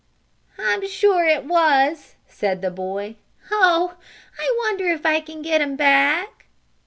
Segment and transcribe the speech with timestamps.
[0.57, 3.17] "I'm sure it was," said the boy.
[3.51, 3.97] "Oh,
[4.39, 6.47] I wonder if I can get him back?"